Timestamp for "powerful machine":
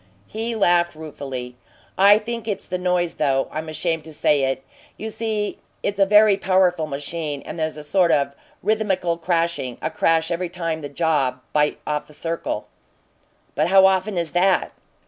6.37-7.43